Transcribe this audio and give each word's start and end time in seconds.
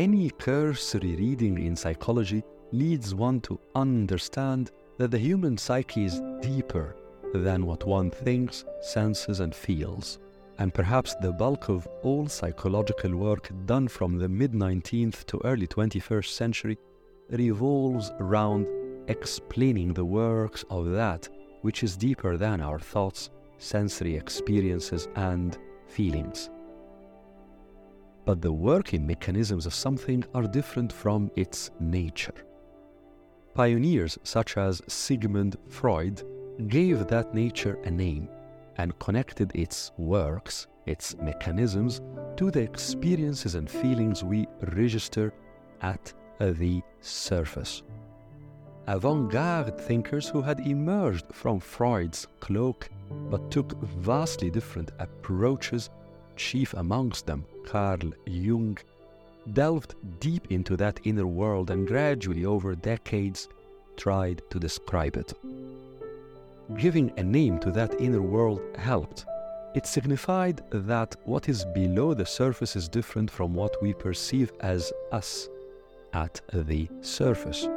any 0.00 0.30
cursory 0.30 1.14
reading 1.16 1.58
in 1.58 1.76
psychology 1.76 2.42
leads 2.72 3.14
one 3.14 3.38
to 3.38 3.60
understand 3.74 4.70
that 4.96 5.10
the 5.10 5.18
human 5.18 5.58
psyche 5.58 6.06
is 6.06 6.22
deeper 6.40 6.96
than 7.34 7.66
what 7.66 7.84
one 7.84 8.10
thinks, 8.10 8.64
senses, 8.80 9.40
and 9.40 9.54
feels. 9.54 10.18
And 10.58 10.72
perhaps 10.72 11.14
the 11.16 11.32
bulk 11.32 11.68
of 11.68 11.86
all 12.02 12.26
psychological 12.28 13.14
work 13.14 13.50
done 13.66 13.88
from 13.88 14.16
the 14.16 14.26
mid 14.26 14.52
19th 14.52 15.26
to 15.26 15.40
early 15.44 15.66
21st 15.66 16.28
century 16.28 16.78
revolves 17.28 18.10
around 18.20 18.66
explaining 19.08 19.92
the 19.92 20.06
works 20.06 20.64
of 20.70 20.92
that 20.92 21.28
which 21.60 21.82
is 21.82 21.94
deeper 21.94 22.38
than 22.38 22.62
our 22.62 22.78
thoughts, 22.78 23.28
sensory 23.58 24.16
experiences, 24.16 25.08
and 25.16 25.58
feelings. 25.88 26.48
But 28.24 28.42
the 28.42 28.52
working 28.52 29.06
mechanisms 29.06 29.66
of 29.66 29.74
something 29.74 30.24
are 30.34 30.46
different 30.46 30.92
from 30.92 31.30
its 31.36 31.70
nature. 31.80 32.34
Pioneers 33.54 34.18
such 34.22 34.56
as 34.56 34.82
Sigmund 34.86 35.56
Freud 35.68 36.22
gave 36.68 37.06
that 37.08 37.34
nature 37.34 37.78
a 37.84 37.90
name 37.90 38.28
and 38.76 38.98
connected 38.98 39.50
its 39.54 39.92
works, 39.98 40.66
its 40.86 41.16
mechanisms, 41.16 42.00
to 42.36 42.50
the 42.50 42.60
experiences 42.60 43.54
and 43.54 43.68
feelings 43.68 44.22
we 44.22 44.46
register 44.72 45.32
at 45.82 46.12
the 46.38 46.80
surface. 47.00 47.82
Avant 48.86 49.30
garde 49.30 49.78
thinkers 49.78 50.28
who 50.28 50.40
had 50.40 50.66
emerged 50.66 51.26
from 51.32 51.60
Freud's 51.60 52.26
cloak 52.40 52.88
but 53.30 53.50
took 53.50 53.80
vastly 53.82 54.50
different 54.50 54.90
approaches, 54.98 55.90
chief 56.40 56.72
amongst 56.74 57.26
them 57.26 57.44
Carl 57.66 58.12
Jung, 58.26 58.78
delved 59.52 59.94
deep 60.20 60.50
into 60.50 60.74
that 60.76 60.98
inner 61.04 61.26
world 61.26 61.70
and 61.70 61.86
gradually 61.86 62.44
over 62.44 62.74
decades 62.74 63.48
tried 63.96 64.40
to 64.50 64.58
describe 64.58 65.16
it. 65.16 65.34
Giving 66.78 67.12
a 67.18 67.22
name 67.22 67.58
to 67.60 67.70
that 67.72 68.00
inner 68.00 68.22
world 68.22 68.62
helped. 68.76 69.26
It 69.74 69.86
signified 69.86 70.62
that 70.70 71.14
what 71.24 71.48
is 71.48 71.64
below 71.74 72.14
the 72.14 72.26
surface 72.26 72.74
is 72.74 72.88
different 72.88 73.30
from 73.30 73.54
what 73.54 73.80
we 73.82 73.92
perceive 73.92 74.50
as 74.60 74.92
us 75.12 75.48
at 76.14 76.40
the 76.52 76.88
surface. 77.02 77.68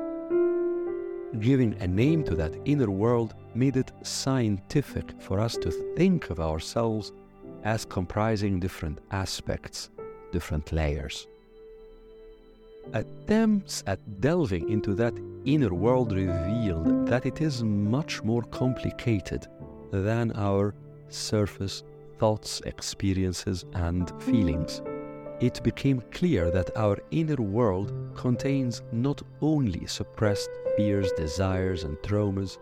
Giving 1.39 1.73
a 1.81 1.87
name 1.87 2.23
to 2.23 2.35
that 2.35 2.55
inner 2.65 2.89
world 2.89 3.33
made 3.55 3.75
it 3.75 3.91
scientific 4.03 5.07
for 5.19 5.39
us 5.39 5.55
to 5.57 5.71
think 5.97 6.29
of 6.29 6.39
ourselves 6.39 7.11
as 7.63 7.85
comprising 7.85 8.59
different 8.59 8.99
aspects, 9.11 9.89
different 10.31 10.71
layers. 10.71 11.27
Attempts 12.93 13.83
at 13.87 13.99
delving 14.19 14.69
into 14.69 14.93
that 14.95 15.13
inner 15.45 15.73
world 15.73 16.11
revealed 16.11 17.07
that 17.07 17.25
it 17.25 17.41
is 17.41 17.63
much 17.63 18.21
more 18.23 18.43
complicated 18.43 19.47
than 19.91 20.31
our 20.35 20.73
surface 21.09 21.83
thoughts, 22.19 22.61
experiences, 22.65 23.65
and 23.73 24.11
feelings 24.21 24.81
it 25.43 25.61
became 25.61 26.01
clear 26.11 26.49
that 26.51 26.75
our 26.77 26.97
inner 27.11 27.41
world 27.41 27.91
contains 28.15 28.81
not 28.93 29.21
only 29.41 29.85
suppressed 29.87 30.49
fears, 30.77 31.11
desires, 31.17 31.83
and 31.83 31.97
traumas, 31.97 32.59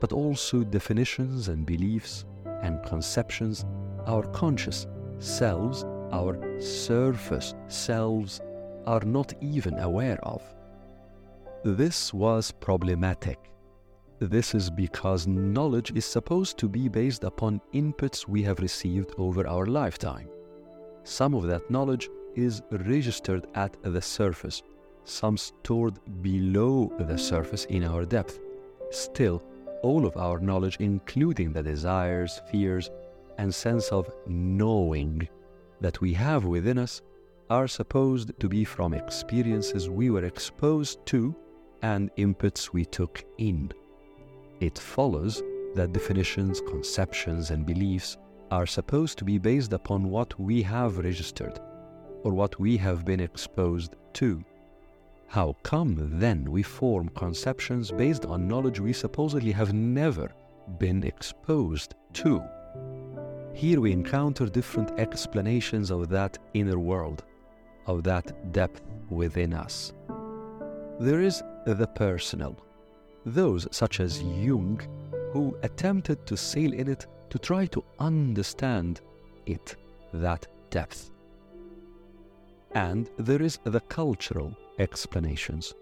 but 0.00 0.12
also 0.12 0.62
definitions 0.62 1.48
and 1.48 1.64
beliefs 1.64 2.26
and 2.62 2.82
conceptions 2.84 3.64
our 4.06 4.22
conscious 4.28 4.86
selves, 5.18 5.84
our 6.12 6.60
surface 6.60 7.54
selves, 7.68 8.40
are 8.86 9.00
not 9.00 9.32
even 9.40 9.78
aware 9.78 10.18
of. 10.24 10.42
This 11.64 12.12
was 12.14 12.50
problematic. 12.50 13.38
This 14.18 14.54
is 14.54 14.70
because 14.70 15.26
knowledge 15.26 15.92
is 15.94 16.04
supposed 16.04 16.58
to 16.58 16.68
be 16.68 16.88
based 16.88 17.24
upon 17.24 17.60
inputs 17.72 18.28
we 18.28 18.42
have 18.42 18.60
received 18.60 19.12
over 19.18 19.46
our 19.46 19.66
lifetime. 19.66 20.28
Some 21.04 21.34
of 21.34 21.46
that 21.46 21.70
knowledge 21.70 22.08
is 22.34 22.62
registered 22.70 23.46
at 23.54 23.76
the 23.82 24.02
surface, 24.02 24.62
some 25.04 25.36
stored 25.36 25.98
below 26.22 26.92
the 26.98 27.16
surface 27.16 27.64
in 27.66 27.84
our 27.84 28.04
depth. 28.04 28.38
Still, 28.90 29.42
all 29.82 30.04
of 30.06 30.16
our 30.16 30.38
knowledge, 30.38 30.76
including 30.80 31.52
the 31.52 31.62
desires, 31.62 32.40
fears, 32.50 32.90
and 33.40 33.54
sense 33.54 33.88
of 33.88 34.10
knowing 34.26 35.26
that 35.80 35.98
we 36.02 36.12
have 36.12 36.44
within 36.44 36.76
us, 36.76 37.00
are 37.48 37.66
supposed 37.66 38.38
to 38.38 38.48
be 38.50 38.64
from 38.64 38.92
experiences 38.92 39.88
we 39.88 40.10
were 40.10 40.26
exposed 40.26 41.04
to 41.06 41.34
and 41.80 42.14
inputs 42.16 42.74
we 42.74 42.84
took 42.84 43.24
in. 43.38 43.72
It 44.60 44.78
follows 44.78 45.42
that 45.74 45.94
definitions, 45.94 46.60
conceptions, 46.60 47.50
and 47.50 47.64
beliefs 47.64 48.18
are 48.50 48.66
supposed 48.66 49.16
to 49.18 49.24
be 49.24 49.38
based 49.38 49.72
upon 49.72 50.10
what 50.10 50.38
we 50.38 50.62
have 50.62 50.98
registered 50.98 51.58
or 52.24 52.32
what 52.34 52.60
we 52.60 52.76
have 52.76 53.06
been 53.06 53.20
exposed 53.20 53.96
to. 54.12 54.44
How 55.28 55.56
come 55.62 55.94
then 56.20 56.50
we 56.50 56.62
form 56.62 57.08
conceptions 57.10 57.90
based 57.90 58.26
on 58.26 58.46
knowledge 58.46 58.80
we 58.80 58.92
supposedly 58.92 59.52
have 59.52 59.72
never 59.72 60.30
been 60.78 61.04
exposed 61.04 61.94
to? 62.12 62.42
Here 63.54 63.80
we 63.80 63.92
encounter 63.92 64.46
different 64.46 64.98
explanations 64.98 65.90
of 65.90 66.08
that 66.08 66.38
inner 66.54 66.78
world, 66.78 67.24
of 67.86 68.02
that 68.04 68.52
depth 68.52 68.82
within 69.10 69.52
us. 69.52 69.92
There 70.98 71.20
is 71.20 71.42
the 71.66 71.88
personal, 71.94 72.56
those 73.26 73.66
such 73.70 74.00
as 74.00 74.22
Jung, 74.22 74.80
who 75.32 75.56
attempted 75.62 76.26
to 76.26 76.36
sail 76.36 76.72
in 76.72 76.88
it 76.88 77.06
to 77.28 77.38
try 77.38 77.66
to 77.66 77.84
understand 77.98 79.00
it, 79.46 79.76
that 80.14 80.46
depth. 80.70 81.10
And 82.72 83.10
there 83.18 83.42
is 83.42 83.58
the 83.64 83.80
cultural 83.80 84.56
explanations, 84.78 85.74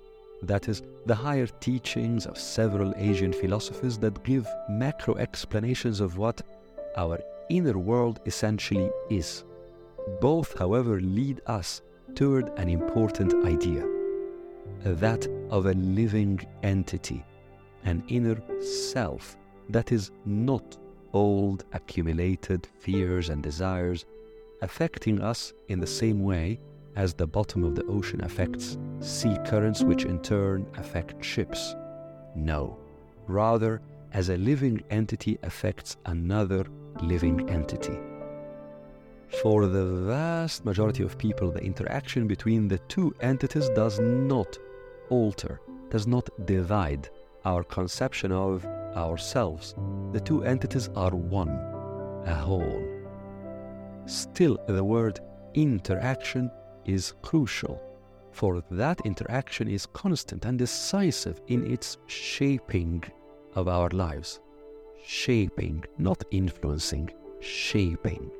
that 0.42 0.68
is, 0.68 0.82
the 1.06 1.14
higher 1.14 1.46
teachings 1.46 2.26
of 2.26 2.38
several 2.38 2.94
Asian 2.96 3.32
philosophies 3.32 3.98
that 3.98 4.24
give 4.24 4.48
macro 4.68 5.16
explanations 5.16 6.00
of 6.00 6.16
what 6.18 6.42
our 6.96 7.18
inner 7.50 7.78
world 7.78 8.20
essentially 8.26 8.90
is. 9.10 9.44
Both, 10.20 10.58
however, 10.58 11.00
lead 11.00 11.40
us 11.46 11.82
toward 12.14 12.48
an 12.58 12.68
important 12.68 13.34
idea 13.44 13.86
that 14.84 15.26
of 15.50 15.66
a 15.66 15.72
living 15.72 16.40
entity, 16.62 17.24
an 17.84 18.02
inner 18.08 18.40
self 18.60 19.36
that 19.68 19.92
is 19.92 20.10
not 20.24 20.78
old 21.12 21.64
accumulated 21.72 22.66
fears 22.78 23.28
and 23.28 23.42
desires 23.42 24.04
affecting 24.62 25.20
us 25.20 25.52
in 25.68 25.80
the 25.80 25.86
same 25.86 26.22
way 26.22 26.58
as 26.96 27.14
the 27.14 27.26
bottom 27.26 27.62
of 27.64 27.74
the 27.74 27.84
ocean 27.84 28.22
affects 28.24 28.76
sea 29.00 29.36
currents, 29.46 29.84
which 29.84 30.04
in 30.04 30.18
turn 30.20 30.66
affect 30.76 31.24
ships. 31.24 31.76
No, 32.34 32.78
rather, 33.26 33.80
as 34.12 34.30
a 34.30 34.36
living 34.36 34.82
entity 34.90 35.38
affects 35.42 35.96
another 36.06 36.64
living 37.02 37.48
entity. 37.48 37.98
For 39.42 39.66
the 39.66 39.84
vast 40.06 40.64
majority 40.64 41.02
of 41.02 41.18
people, 41.18 41.50
the 41.50 41.62
interaction 41.62 42.26
between 42.26 42.66
the 42.66 42.78
two 42.88 43.14
entities 43.20 43.68
does 43.70 44.00
not 44.00 44.58
alter, 45.10 45.60
does 45.90 46.06
not 46.06 46.28
divide 46.46 47.08
our 47.44 47.62
conception 47.62 48.32
of 48.32 48.64
ourselves. 48.96 49.74
The 50.12 50.20
two 50.20 50.44
entities 50.44 50.88
are 50.96 51.14
one, 51.14 51.50
a 52.26 52.34
whole. 52.34 52.82
Still, 54.06 54.58
the 54.66 54.82
word 54.82 55.20
interaction 55.54 56.50
is 56.86 57.12
crucial, 57.22 57.80
for 58.32 58.62
that 58.70 59.00
interaction 59.04 59.68
is 59.68 59.86
constant 59.86 60.44
and 60.46 60.58
decisive 60.58 61.40
in 61.48 61.70
its 61.70 61.98
shaping 62.06 63.04
of 63.54 63.68
our 63.68 63.90
lives. 63.90 64.40
Shaping, 65.04 65.84
not 65.96 66.22
influencing, 66.30 67.10
shaping. 67.40 68.30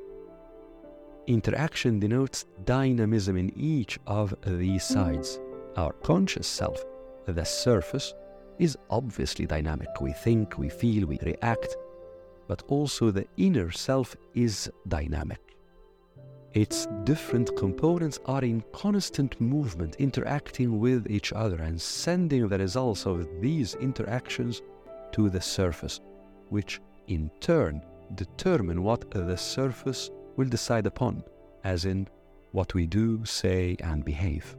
Interaction 1.27 2.01
denotes 2.01 2.47
dynamism 2.65 3.37
in 3.37 3.53
each 3.59 3.99
of 4.07 4.35
these 4.47 4.85
sides. 4.85 5.41
Our 5.77 5.93
conscious 5.93 6.47
self, 6.47 6.85
the 7.27 7.45
surface, 7.45 8.15
is 8.59 8.77
obviously 8.91 9.47
dynamic. 9.47 9.89
We 10.01 10.13
think, 10.13 10.59
we 10.59 10.69
feel, 10.69 11.07
we 11.07 11.19
react, 11.23 11.77
but 12.49 12.63
also 12.69 13.11
the 13.11 13.27
inner 13.37 13.71
self 13.71 14.17
is 14.35 14.71
dynamic. 14.89 15.41
Its 16.55 16.87
different 17.05 17.55
components 17.57 18.19
are 18.25 18.43
in 18.43 18.65
constant 18.73 19.39
movement, 19.41 19.97
interacting 19.97 20.81
with 20.81 21.11
each 21.11 21.33
other 21.33 21.63
and 21.63 21.81
sending 21.81 22.49
the 22.49 22.59
results 22.59 23.07
of 23.07 23.29
these 23.41 23.75
interactions 23.77 24.63
to 25.13 25.29
the 25.29 25.41
surface, 25.41 26.01
which 26.51 26.81
in 27.07 27.31
turn 27.41 27.83
determine 28.15 28.83
what 28.83 29.11
the 29.11 29.37
surface 29.37 30.11
will 30.37 30.49
decide 30.49 30.87
upon, 30.87 31.23
as 31.65 31.85
in 31.85 32.09
what 32.53 32.75
we 32.75 32.87
do, 32.87 33.25
say, 33.25 33.77
and 33.81 34.05
behave. 34.05 34.57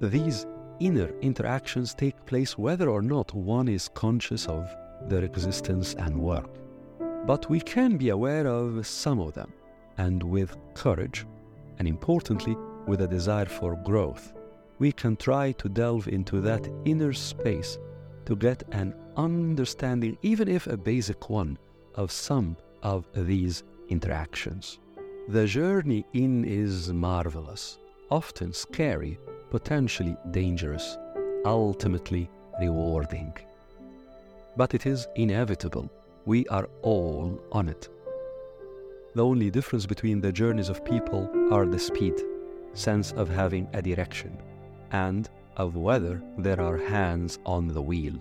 These 0.00 0.46
inner 0.80 1.12
interactions 1.20 1.94
take 1.94 2.26
place 2.26 2.58
whether 2.58 2.88
or 2.88 3.02
not 3.02 3.34
one 3.34 3.68
is 3.68 3.88
conscious 3.88 4.46
of 4.46 4.74
their 5.02 5.24
existence 5.24 5.94
and 5.94 6.16
work. 6.16 6.50
But 7.26 7.50
we 7.50 7.60
can 7.60 7.96
be 7.96 8.10
aware 8.10 8.46
of 8.46 8.86
some 8.86 9.18
of 9.18 9.34
them, 9.34 9.52
and 9.98 10.22
with 10.22 10.56
courage, 10.74 11.26
and 11.78 11.88
importantly, 11.88 12.56
with 12.86 13.00
a 13.00 13.08
desire 13.08 13.46
for 13.46 13.76
growth, 13.76 14.32
we 14.78 14.92
can 14.92 15.16
try 15.16 15.52
to 15.52 15.68
delve 15.68 16.08
into 16.08 16.40
that 16.42 16.68
inner 16.84 17.12
space 17.12 17.78
to 18.26 18.36
get 18.36 18.62
an 18.72 18.94
understanding, 19.16 20.18
even 20.22 20.48
if 20.48 20.66
a 20.66 20.76
basic 20.76 21.30
one, 21.30 21.58
of 21.94 22.12
some 22.12 22.56
of 22.82 23.06
these 23.14 23.62
interactions. 23.88 24.78
The 25.28 25.46
journey 25.46 26.04
in 26.12 26.44
is 26.44 26.92
marvelous, 26.92 27.78
often 28.10 28.52
scary, 28.52 29.18
potentially 29.50 30.16
dangerous, 30.30 30.98
ultimately 31.44 32.28
rewarding. 32.60 33.32
But 34.56 34.74
it 34.74 34.86
is 34.86 35.08
inevitable. 35.16 35.90
We 36.26 36.46
are 36.48 36.68
all 36.82 37.40
on 37.52 37.68
it. 37.68 37.88
The 39.14 39.24
only 39.24 39.50
difference 39.50 39.86
between 39.86 40.20
the 40.20 40.32
journeys 40.32 40.68
of 40.68 40.84
people 40.84 41.30
are 41.50 41.66
the 41.66 41.78
speed, 41.78 42.20
sense 42.74 43.12
of 43.12 43.28
having 43.28 43.68
a 43.72 43.80
direction, 43.80 44.36
and 44.90 45.28
of 45.56 45.76
whether 45.76 46.22
there 46.38 46.60
are 46.60 46.76
hands 46.76 47.38
on 47.46 47.68
the 47.68 47.82
wheel. 47.82 48.14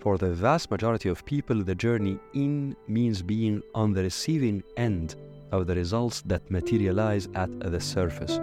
For 0.00 0.18
the 0.18 0.34
vast 0.34 0.70
majority 0.70 1.08
of 1.08 1.24
people, 1.24 1.62
the 1.62 1.74
journey 1.74 2.18
in 2.34 2.76
means 2.88 3.22
being 3.22 3.62
on 3.74 3.92
the 3.92 4.02
receiving 4.02 4.62
end 4.76 5.16
of 5.50 5.66
the 5.66 5.74
results 5.74 6.22
that 6.22 6.50
materialize 6.50 7.28
at 7.34 7.50
the 7.60 7.80
surface 7.80 8.38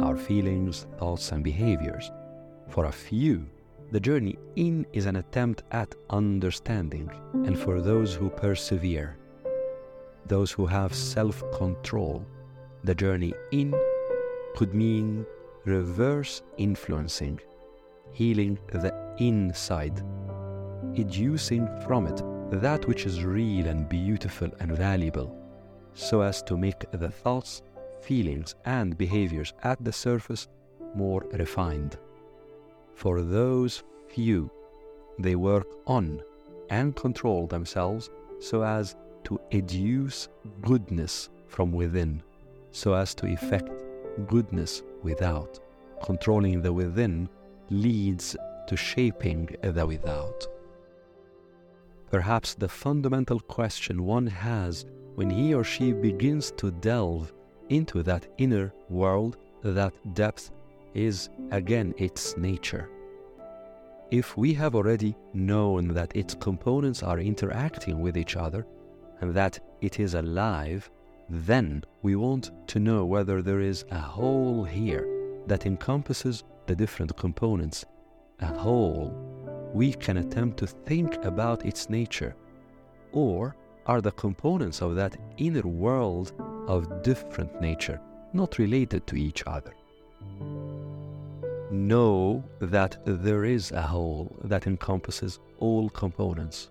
our 0.00 0.16
feelings, 0.16 0.86
thoughts, 0.98 1.32
and 1.32 1.42
behaviors. 1.42 2.10
For 2.68 2.86
a 2.86 2.92
few, 2.92 3.46
the 3.90 4.00
journey 4.00 4.38
in 4.56 4.86
is 4.92 5.06
an 5.06 5.16
attempt 5.16 5.64
at 5.72 5.94
understanding, 6.10 7.10
and 7.44 7.58
for 7.58 7.80
those 7.80 8.14
who 8.14 8.30
persevere, 8.30 9.16
those 10.26 10.52
who 10.52 10.64
have 10.66 10.94
self 10.94 11.42
control, 11.52 12.24
the 12.84 12.94
journey 12.94 13.34
in 13.50 13.74
could 14.54 14.74
mean 14.74 15.26
reverse 15.64 16.42
influencing, 16.56 17.40
healing 18.12 18.58
the 18.72 18.92
inside, 19.18 20.02
educing 20.96 21.68
from 21.86 22.06
it 22.06 22.22
that 22.50 22.86
which 22.86 23.06
is 23.06 23.24
real 23.24 23.66
and 23.68 23.88
beautiful 23.88 24.50
and 24.58 24.72
valuable, 24.72 25.36
so 25.94 26.20
as 26.20 26.42
to 26.42 26.56
make 26.56 26.90
the 26.90 27.08
thoughts, 27.08 27.62
feelings, 28.00 28.54
and 28.64 28.98
behaviors 28.98 29.52
at 29.62 29.82
the 29.84 29.92
surface 29.92 30.48
more 30.94 31.24
refined. 31.32 31.96
For 32.94 33.22
those 33.22 33.82
few, 34.08 34.50
they 35.18 35.36
work 35.36 35.66
on 35.86 36.22
and 36.70 36.96
control 36.96 37.46
themselves 37.46 38.10
so 38.40 38.62
as 38.62 38.96
to 39.24 39.38
educe 39.52 40.28
goodness 40.62 41.28
from 41.46 41.72
within, 41.72 42.22
so 42.72 42.94
as 42.94 43.14
to 43.16 43.26
effect 43.26 43.70
goodness 44.26 44.82
without. 45.02 45.60
Controlling 46.02 46.62
the 46.62 46.72
within 46.72 47.28
leads 47.70 48.36
to 48.66 48.76
shaping 48.76 49.48
the 49.62 49.86
without. 49.86 50.46
Perhaps 52.10 52.54
the 52.54 52.68
fundamental 52.68 53.38
question 53.38 54.04
one 54.04 54.26
has 54.26 54.84
when 55.14 55.30
he 55.30 55.54
or 55.54 55.64
she 55.64 55.92
begins 55.92 56.50
to 56.52 56.70
delve 56.70 57.32
into 57.68 58.02
that 58.02 58.26
inner 58.38 58.72
world, 58.88 59.36
that 59.62 59.92
depth, 60.14 60.50
is 60.94 61.28
again 61.52 61.94
its 61.98 62.36
nature. 62.36 62.90
If 64.10 64.36
we 64.36 64.52
have 64.54 64.74
already 64.74 65.14
known 65.34 65.88
that 65.88 66.16
its 66.16 66.34
components 66.34 67.04
are 67.04 67.20
interacting 67.20 68.00
with 68.00 68.16
each 68.16 68.34
other 68.36 68.66
and 69.20 69.32
that 69.34 69.60
it 69.80 70.00
is 70.00 70.14
alive, 70.14 70.90
then 71.28 71.84
we 72.02 72.16
want 72.16 72.50
to 72.68 72.80
know 72.80 73.04
whether 73.04 73.40
there 73.40 73.60
is 73.60 73.84
a 73.92 74.00
whole 74.00 74.64
here 74.64 75.06
that 75.46 75.64
encompasses 75.64 76.42
the 76.70 76.76
different 76.76 77.16
components. 77.16 77.84
A 78.38 78.46
whole. 78.46 79.12
We 79.74 79.92
can 79.92 80.18
attempt 80.18 80.56
to 80.58 80.68
think 80.68 81.16
about 81.24 81.66
its 81.66 81.90
nature. 81.90 82.36
Or 83.10 83.56
are 83.86 84.00
the 84.00 84.12
components 84.12 84.80
of 84.80 84.94
that 84.94 85.16
inner 85.36 85.66
world 85.66 86.32
of 86.68 87.02
different 87.02 87.60
nature, 87.60 88.00
not 88.32 88.58
related 88.58 89.04
to 89.08 89.16
each 89.16 89.42
other? 89.48 89.74
Know 91.72 92.44
that 92.60 92.98
there 93.04 93.44
is 93.44 93.72
a 93.72 93.82
whole 93.82 94.36
that 94.44 94.68
encompasses 94.68 95.40
all 95.58 95.90
components. 95.90 96.70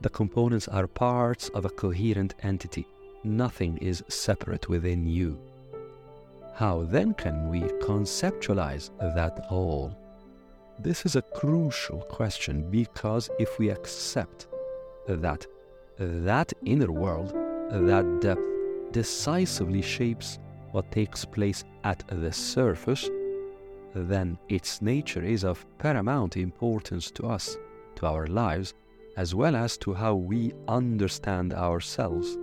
The 0.00 0.14
components 0.20 0.68
are 0.68 0.86
parts 0.86 1.50
of 1.50 1.66
a 1.66 1.74
coherent 1.84 2.34
entity 2.42 2.86
nothing 3.24 3.76
is 3.78 4.02
separate 4.08 4.68
within 4.68 5.06
you. 5.06 5.38
How 6.54 6.84
then 6.84 7.14
can 7.14 7.48
we 7.48 7.60
conceptualize 7.60 8.90
that 8.98 9.38
whole? 9.46 9.96
This 10.78 11.06
is 11.06 11.16
a 11.16 11.22
crucial 11.22 12.00
question 12.02 12.70
because 12.70 13.30
if 13.38 13.58
we 13.58 13.70
accept 13.70 14.48
that 15.08 15.46
that 15.98 16.52
inner 16.64 16.92
world, 16.92 17.32
that 17.70 18.20
depth, 18.20 18.42
decisively 18.92 19.80
shapes 19.80 20.38
what 20.72 20.90
takes 20.92 21.24
place 21.24 21.64
at 21.84 22.04
the 22.08 22.32
surface, 22.32 23.08
then 23.94 24.38
its 24.48 24.82
nature 24.82 25.22
is 25.22 25.44
of 25.44 25.64
paramount 25.78 26.36
importance 26.36 27.10
to 27.12 27.26
us, 27.26 27.56
to 27.96 28.06
our 28.06 28.26
lives, 28.26 28.74
as 29.16 29.34
well 29.34 29.56
as 29.56 29.76
to 29.78 29.94
how 29.94 30.14
we 30.14 30.52
understand 30.68 31.54
ourselves. 31.54 32.36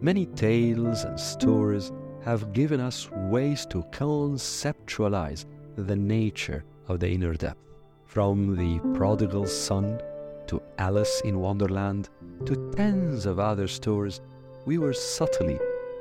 Many 0.00 0.26
tales 0.26 1.04
and 1.04 1.18
stories 1.18 1.92
have 2.24 2.52
given 2.52 2.80
us 2.80 3.10
ways 3.10 3.66
to 3.66 3.82
conceptualize 3.90 5.46
the 5.76 5.96
nature 5.96 6.64
of 6.88 7.00
the 7.00 7.08
inner 7.08 7.34
depth. 7.34 7.60
From 8.04 8.56
the 8.56 8.78
prodigal 8.96 9.46
son 9.46 10.00
to 10.48 10.60
Alice 10.78 11.22
in 11.24 11.38
Wonderland 11.38 12.08
to 12.44 12.72
tens 12.74 13.26
of 13.26 13.38
other 13.38 13.68
stories, 13.68 14.20
we 14.66 14.78
were 14.78 14.92
subtly, 14.92 15.58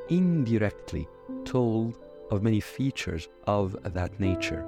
indirectly 0.10 1.08
told 1.46 2.00
of 2.32 2.44
many 2.44 2.60
features 2.60 3.28
of 3.46 3.76
that 3.94 4.20
nature, 4.20 4.66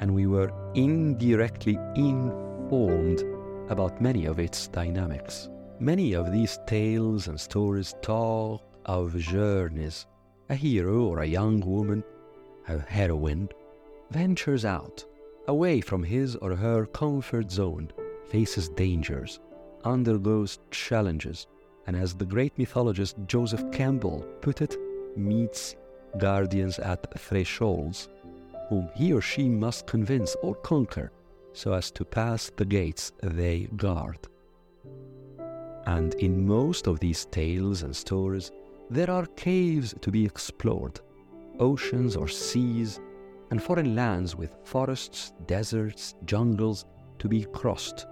and 0.00 0.14
we 0.14 0.26
were 0.26 0.52
indirectly 0.74 1.78
informed 1.94 3.24
about 3.70 4.00
many 4.00 4.26
of 4.26 4.38
its 4.38 4.68
dynamics. 4.68 5.48
Many 5.80 6.14
of 6.14 6.32
these 6.32 6.58
tales 6.66 7.28
and 7.28 7.38
stories 7.40 7.94
talk 8.02 8.62
of 8.84 9.16
journeys. 9.18 10.06
A 10.48 10.54
hero 10.54 11.06
or 11.06 11.20
a 11.20 11.26
young 11.26 11.60
woman, 11.60 12.04
a 12.68 12.78
heroine, 12.78 13.48
ventures 14.10 14.64
out, 14.64 15.04
away 15.48 15.80
from 15.80 16.04
his 16.04 16.36
or 16.36 16.54
her 16.54 16.86
comfort 16.86 17.50
zone, 17.50 17.90
faces 18.28 18.68
dangers, 18.68 19.40
undergoes 19.84 20.60
challenges, 20.70 21.48
and 21.86 21.96
as 21.96 22.14
the 22.14 22.24
great 22.24 22.56
mythologist 22.58 23.16
Joseph 23.26 23.70
Campbell 23.72 24.24
put 24.40 24.62
it, 24.62 24.76
meets 25.16 25.74
guardians 26.18 26.78
at 26.78 27.18
thresholds, 27.18 28.08
whom 28.68 28.88
he 28.94 29.12
or 29.12 29.20
she 29.20 29.48
must 29.48 29.86
convince 29.86 30.36
or 30.42 30.54
conquer 30.54 31.10
so 31.52 31.72
as 31.72 31.90
to 31.90 32.04
pass 32.04 32.50
the 32.56 32.64
gates 32.64 33.12
they 33.22 33.68
guard. 33.76 34.18
And 35.86 36.14
in 36.14 36.46
most 36.46 36.86
of 36.86 37.00
these 37.00 37.24
tales 37.26 37.82
and 37.82 37.94
stories, 37.94 38.50
there 38.90 39.10
are 39.10 39.26
caves 39.26 39.94
to 40.00 40.10
be 40.10 40.24
explored, 40.24 41.00
oceans 41.58 42.16
or 42.16 42.28
seas, 42.28 43.00
and 43.50 43.62
foreign 43.62 43.94
lands 43.94 44.36
with 44.36 44.54
forests, 44.64 45.32
deserts, 45.46 46.14
jungles 46.24 46.84
to 47.18 47.28
be 47.28 47.44
crossed, 47.44 48.06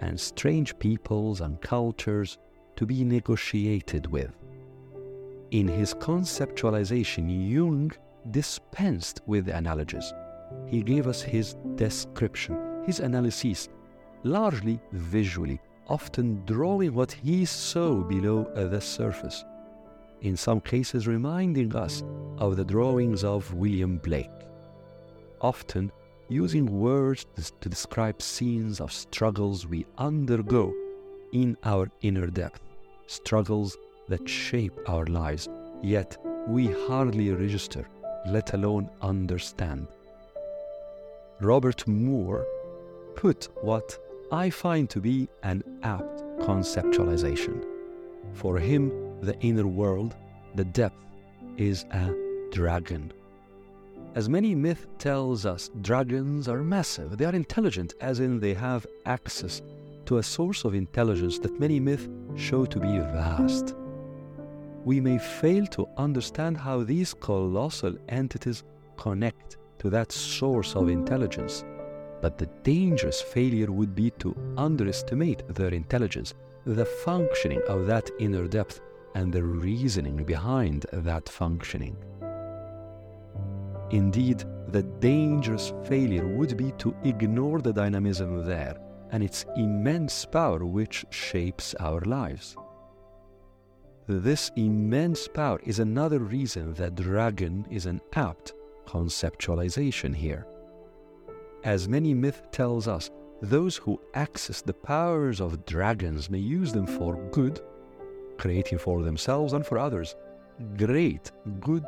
and 0.00 0.18
strange 0.18 0.78
peoples 0.78 1.40
and 1.40 1.60
cultures 1.60 2.38
to 2.76 2.86
be 2.86 3.04
negotiated 3.04 4.06
with. 4.06 4.36
In 5.50 5.68
his 5.68 5.94
conceptualization, 5.94 7.50
Jung 7.50 7.92
dispensed 8.30 9.20
with 9.26 9.48
analogies. 9.48 10.12
He 10.66 10.82
gave 10.82 11.06
us 11.06 11.22
his 11.22 11.56
description, 11.76 12.82
his 12.84 13.00
analysis, 13.00 13.68
largely 14.24 14.80
visually, 14.92 15.60
often 15.88 16.44
drawing 16.44 16.94
what 16.94 17.12
he 17.12 17.44
saw 17.44 18.02
below 18.02 18.44
the 18.54 18.80
surface, 18.80 19.44
in 20.22 20.36
some 20.36 20.60
cases 20.60 21.06
reminding 21.06 21.74
us 21.74 22.02
of 22.38 22.56
the 22.56 22.64
drawings 22.64 23.24
of 23.24 23.52
William 23.54 23.98
Blake, 23.98 24.30
often 25.40 25.92
using 26.28 26.66
words 26.66 27.26
to 27.60 27.68
describe 27.68 28.20
scenes 28.20 28.80
of 28.80 28.92
struggles 28.92 29.66
we 29.66 29.86
undergo 29.98 30.74
in 31.32 31.56
our 31.64 31.90
inner 32.02 32.26
depth, 32.26 32.60
struggles 33.06 33.76
that 34.08 34.28
shape 34.28 34.76
our 34.88 35.06
lives, 35.06 35.48
yet 35.82 36.16
we 36.48 36.66
hardly 36.88 37.30
register, 37.30 37.86
let 38.26 38.54
alone 38.54 38.88
understand. 39.02 39.86
Robert 41.40 41.86
Moore 41.86 42.46
put 43.14 43.48
what 43.62 43.98
I 44.32 44.50
find 44.50 44.88
to 44.90 45.00
be 45.00 45.28
an 45.42 45.62
apt 45.82 46.24
conceptualization. 46.40 47.64
For 48.32 48.58
him, 48.58 49.05
the 49.20 49.38
inner 49.40 49.66
world, 49.66 50.16
the 50.54 50.64
depth, 50.64 51.04
is 51.56 51.84
a 51.90 52.14
dragon. 52.52 53.12
As 54.14 54.28
many 54.28 54.54
myth 54.54 54.86
tells 54.98 55.44
us, 55.44 55.70
dragons 55.82 56.48
are 56.48 56.62
massive. 56.62 57.18
They 57.18 57.26
are 57.26 57.34
intelligent, 57.34 57.94
as 58.00 58.20
in 58.20 58.40
they 58.40 58.54
have 58.54 58.86
access 59.04 59.60
to 60.06 60.18
a 60.18 60.22
source 60.22 60.64
of 60.64 60.74
intelligence 60.74 61.38
that 61.40 61.60
many 61.60 61.78
myth 61.80 62.08
show 62.34 62.64
to 62.64 62.80
be 62.80 62.98
vast. 62.98 63.74
We 64.84 65.00
may 65.00 65.18
fail 65.18 65.66
to 65.66 65.88
understand 65.98 66.56
how 66.56 66.84
these 66.84 67.12
colossal 67.12 67.96
entities 68.08 68.62
connect 68.96 69.58
to 69.80 69.90
that 69.90 70.12
source 70.12 70.74
of 70.76 70.88
intelligence, 70.88 71.64
but 72.22 72.38
the 72.38 72.46
dangerous 72.62 73.20
failure 73.20 73.70
would 73.70 73.94
be 73.94 74.10
to 74.12 74.34
underestimate 74.56 75.42
their 75.54 75.74
intelligence, 75.74 76.34
the 76.64 76.86
functioning 76.86 77.60
of 77.68 77.86
that 77.86 78.10
inner 78.18 78.48
depth, 78.48 78.80
and 79.16 79.32
the 79.32 79.42
reasoning 79.42 80.24
behind 80.24 80.84
that 80.92 81.26
functioning. 81.26 81.96
Indeed, 83.90 84.44
the 84.68 84.82
dangerous 84.82 85.72
failure 85.84 86.26
would 86.36 86.54
be 86.58 86.72
to 86.72 86.94
ignore 87.02 87.62
the 87.62 87.72
dynamism 87.72 88.44
there 88.44 88.76
and 89.12 89.22
its 89.22 89.46
immense 89.56 90.26
power 90.26 90.66
which 90.66 91.06
shapes 91.08 91.74
our 91.80 92.02
lives. 92.02 92.56
This 94.06 94.50
immense 94.56 95.26
power 95.28 95.60
is 95.64 95.78
another 95.78 96.18
reason 96.18 96.74
that 96.74 96.96
dragon 96.96 97.66
is 97.70 97.86
an 97.86 98.02
apt 98.12 98.52
conceptualization 98.86 100.14
here. 100.14 100.46
As 101.64 101.88
many 101.88 102.12
myth 102.12 102.42
tells 102.52 102.86
us, 102.86 103.10
those 103.40 103.78
who 103.78 103.98
access 104.12 104.60
the 104.60 104.74
powers 104.74 105.40
of 105.40 105.64
dragons 105.64 106.28
may 106.28 106.38
use 106.38 106.70
them 106.72 106.86
for 106.86 107.16
good, 107.30 107.62
creating 108.38 108.78
for 108.78 109.02
themselves 109.02 109.52
and 109.52 109.66
for 109.66 109.78
others 109.78 110.16
great 110.76 111.30
good 111.60 111.84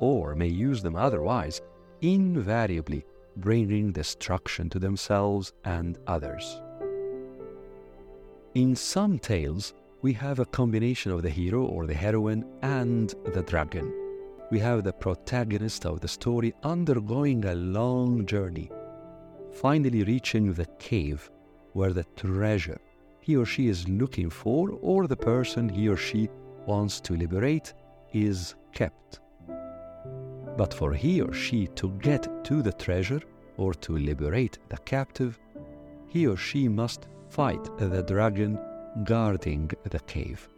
or 0.00 0.34
may 0.34 0.48
use 0.48 0.82
them 0.82 0.96
otherwise, 0.96 1.60
invariably 2.00 3.04
bringing 3.36 3.92
destruction 3.92 4.68
to 4.70 4.78
themselves 4.78 5.52
and 5.64 5.98
others. 6.06 6.60
In 8.54 8.74
some 8.74 9.18
tales, 9.18 9.74
we 10.02 10.12
have 10.14 10.38
a 10.38 10.46
combination 10.46 11.12
of 11.12 11.22
the 11.22 11.30
hero 11.30 11.62
or 11.62 11.86
the 11.86 11.94
heroine 11.94 12.44
and 12.62 13.14
the 13.32 13.42
dragon. 13.42 13.94
We 14.50 14.58
have 14.58 14.82
the 14.82 14.92
protagonist 14.92 15.86
of 15.86 16.00
the 16.00 16.08
story 16.08 16.54
undergoing 16.64 17.44
a 17.44 17.54
long 17.54 18.26
journey, 18.26 18.70
finally 19.52 20.02
reaching 20.02 20.52
the 20.52 20.66
cave 20.78 21.30
where 21.74 21.92
the 21.92 22.04
treasure 22.16 22.80
he 23.30 23.36
or 23.36 23.46
she 23.46 23.68
is 23.68 23.88
looking 23.88 24.28
for 24.28 24.72
or 24.82 25.06
the 25.06 25.16
person 25.16 25.68
he 25.68 25.88
or 25.88 25.96
she 25.96 26.28
wants 26.66 27.00
to 27.00 27.14
liberate 27.14 27.72
is 28.12 28.56
kept. 28.72 29.20
But 30.56 30.74
for 30.74 30.92
he 30.92 31.22
or 31.22 31.32
she 31.32 31.68
to 31.80 31.90
get 32.08 32.26
to 32.46 32.60
the 32.60 32.72
treasure 32.72 33.22
or 33.56 33.72
to 33.74 33.96
liberate 33.96 34.58
the 34.68 34.78
captive, 34.78 35.38
he 36.08 36.26
or 36.26 36.36
she 36.36 36.66
must 36.68 37.06
fight 37.28 37.64
the 37.78 38.02
dragon 38.02 38.58
guarding 39.04 39.70
the 39.84 40.00
cave. 40.00 40.48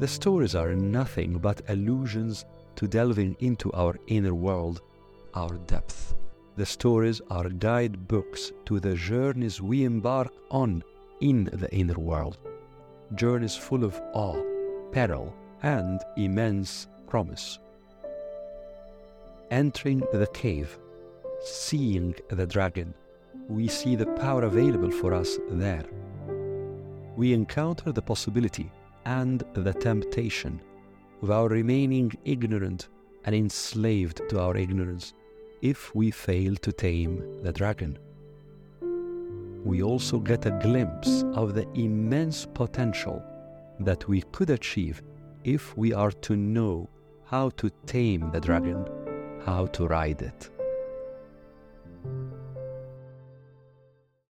The 0.00 0.08
stories 0.08 0.54
are 0.54 0.74
nothing 0.74 1.36
but 1.36 1.60
allusions 1.68 2.46
to 2.76 2.88
delving 2.88 3.36
into 3.40 3.70
our 3.74 3.96
inner 4.06 4.34
world, 4.34 4.80
our 5.34 5.58
depth. 5.66 6.14
The 6.56 6.64
stories 6.64 7.20
are 7.28 7.50
guidebooks 7.50 8.52
to 8.64 8.80
the 8.80 8.94
journeys 8.94 9.60
we 9.60 9.84
embark 9.84 10.32
on 10.50 10.82
in 11.20 11.44
the 11.52 11.72
inner 11.74 11.98
world, 11.98 12.38
journeys 13.14 13.56
full 13.56 13.84
of 13.84 14.00
awe, 14.12 14.42
peril, 14.92 15.34
and 15.62 16.00
immense 16.16 16.88
promise 17.06 17.58
entering 19.54 20.02
the 20.12 20.26
cave, 20.34 20.78
seeing 21.40 22.12
the 22.28 22.46
dragon, 22.46 22.92
we 23.48 23.68
see 23.68 23.94
the 23.94 24.06
power 24.24 24.42
available 24.42 24.90
for 24.90 25.12
us 25.12 25.38
there. 25.48 25.84
We 27.16 27.32
encounter 27.32 27.92
the 27.92 28.02
possibility 28.02 28.72
and 29.04 29.44
the 29.52 29.72
temptation 29.72 30.60
of 31.22 31.30
our 31.30 31.48
remaining 31.48 32.12
ignorant 32.24 32.88
and 33.24 33.34
enslaved 33.34 34.28
to 34.28 34.40
our 34.40 34.56
ignorance 34.56 35.14
if 35.62 35.94
we 35.94 36.10
fail 36.10 36.56
to 36.56 36.72
tame 36.72 37.42
the 37.42 37.52
dragon. 37.52 37.96
We 39.64 39.82
also 39.82 40.18
get 40.18 40.46
a 40.46 40.58
glimpse 40.62 41.24
of 41.32 41.54
the 41.54 41.66
immense 41.72 42.46
potential 42.46 43.22
that 43.80 44.06
we 44.06 44.22
could 44.32 44.50
achieve 44.50 45.02
if 45.42 45.76
we 45.76 45.92
are 45.92 46.12
to 46.12 46.36
know 46.36 46.88
how 47.24 47.48
to 47.50 47.70
tame 47.86 48.30
the 48.30 48.40
dragon 48.40 48.86
how 49.44 49.66
to 49.66 49.86
ride 49.86 50.22
it. 50.22 50.50